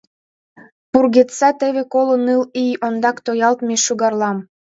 Пургедса 0.91 1.49
теве 1.59 1.83
коло 1.93 2.15
ныл 2.25 2.41
ий 2.63 2.73
ондак 2.85 3.17
тоялтме 3.25 3.75
шӱгарлам! 3.85 4.37